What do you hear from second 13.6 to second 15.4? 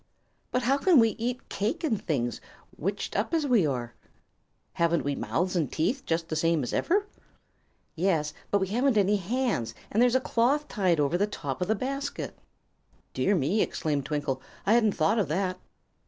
exclaimed Twinkle; "I hadn't thought of